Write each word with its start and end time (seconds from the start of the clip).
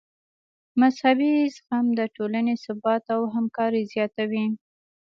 مذهبي 0.81 1.33
زغم 1.55 1.85
د 1.99 2.01
ټولنې 2.15 2.53
ثبات 2.63 3.03
او 3.15 3.21
همکاري 3.35 3.81
زیاتوي. 3.93 4.45